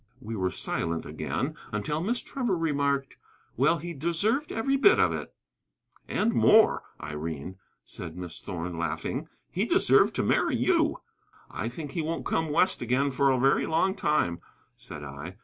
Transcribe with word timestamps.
We 0.19 0.35
were 0.35 0.49
silent 0.49 1.05
again 1.05 1.53
until 1.71 2.01
Miss 2.01 2.23
Trevor 2.23 2.57
remarked: 2.57 3.17
"Well, 3.55 3.77
he 3.77 3.93
deserved 3.93 4.51
every 4.51 4.75
bit 4.75 4.97
of 4.99 5.13
it." 5.13 5.31
"And 6.07 6.33
more, 6.33 6.81
Irene," 6.99 7.57
said 7.83 8.17
Miss 8.17 8.39
Thorn, 8.39 8.79
laughing; 8.79 9.29
"he 9.51 9.63
deserved 9.63 10.15
to 10.15 10.23
marry 10.23 10.55
you." 10.55 11.01
"I 11.51 11.69
think 11.69 11.91
he 11.91 12.01
won't 12.01 12.25
come 12.25 12.49
West 12.49 12.81
again 12.81 13.11
for 13.11 13.29
a 13.29 13.37
very 13.39 13.67
long 13.67 13.93
time," 13.93 14.41
said 14.73 15.03
I. 15.03 15.35